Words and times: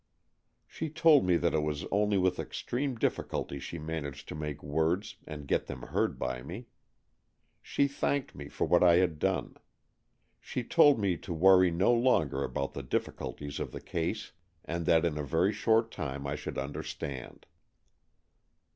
She 0.65 0.89
told 0.89 1.25
me 1.27 1.37
that 1.37 1.53
it 1.53 1.61
was 1.61 1.85
only 1.91 2.17
with 2.17 2.39
extreme 2.39 2.95
difficulty 2.95 3.59
she 3.59 3.77
managed 3.77 4.27
to 4.29 4.33
make 4.35 4.63
words 4.63 5.17
and 5.27 5.47
get 5.47 5.67
them 5.67 5.83
heard 5.83 6.17
by 6.17 6.41
me. 6.41 6.65
She 7.61 7.87
thanked 7.87 8.33
me 8.33 8.47
for 8.49 8.65
what 8.65 8.81
I 8.81 8.95
had 8.95 9.19
done. 9.19 9.57
She 10.39 10.63
told 10.63 10.97
me 10.99 11.17
to 11.17 11.33
worry 11.35 11.69
no 11.69 11.93
longer 11.93 12.43
about 12.43 12.73
the 12.73 12.81
difficulties 12.81 13.59
of 13.59 13.71
the 13.73 13.79
case, 13.79 14.31
and 14.65 14.87
that 14.87 15.05
in 15.05 15.19
a 15.19 15.23
very 15.23 15.53
short 15.53 15.91
time 15.91 16.25
I 16.25 16.33
should 16.35 16.57
under 16.57 16.81
stand. 16.81 17.45